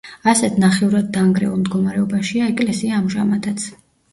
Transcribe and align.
ასეთ 0.31 0.55
ნახევრადდანგრეულ 0.63 1.59
მდგომარეობაშია 1.65 2.51
ეკლესია 2.55 2.99
ამჟამადაც. 3.03 3.71